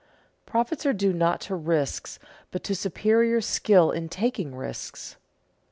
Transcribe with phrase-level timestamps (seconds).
[0.47, 2.17] Profits are due not to risks,
[2.49, 5.15] but to superior skill in taking risks.